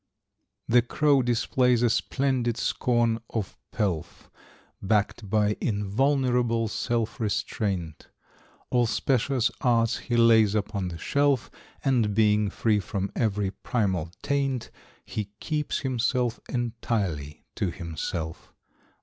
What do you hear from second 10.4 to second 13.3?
upon the shelf, And, being free from